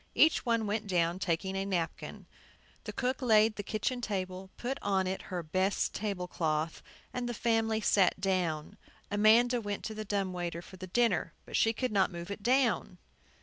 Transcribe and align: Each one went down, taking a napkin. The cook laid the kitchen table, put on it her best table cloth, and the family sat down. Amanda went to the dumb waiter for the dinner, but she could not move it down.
Each 0.15 0.43
one 0.47 0.65
went 0.65 0.87
down, 0.87 1.19
taking 1.19 1.55
a 1.55 1.63
napkin. 1.63 2.25
The 2.85 2.91
cook 2.91 3.21
laid 3.21 3.55
the 3.55 3.61
kitchen 3.61 4.01
table, 4.01 4.49
put 4.57 4.79
on 4.81 5.05
it 5.05 5.21
her 5.29 5.43
best 5.43 5.93
table 5.93 6.27
cloth, 6.27 6.81
and 7.13 7.29
the 7.29 7.35
family 7.35 7.81
sat 7.81 8.19
down. 8.19 8.79
Amanda 9.11 9.61
went 9.61 9.83
to 9.83 9.93
the 9.93 10.03
dumb 10.03 10.33
waiter 10.33 10.63
for 10.63 10.77
the 10.77 10.87
dinner, 10.87 11.33
but 11.45 11.55
she 11.55 11.71
could 11.71 11.91
not 11.91 12.11
move 12.11 12.31
it 12.31 12.41
down. 12.41 12.97